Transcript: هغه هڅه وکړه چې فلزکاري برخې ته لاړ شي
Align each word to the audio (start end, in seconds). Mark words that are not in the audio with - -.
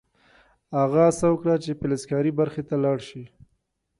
هغه 0.77 1.01
هڅه 1.07 1.25
وکړه 1.31 1.55
چې 1.63 1.71
فلزکاري 1.79 2.31
برخې 2.39 2.63
ته 2.69 2.75
لاړ 2.83 2.97
شي 3.07 3.23